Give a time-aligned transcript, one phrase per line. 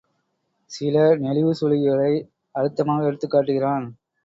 [0.71, 2.11] சில நெளிவு சுழிவுகளை
[2.55, 3.87] அழுத்தமாக எடுத்துக் காட்டுகிறான்.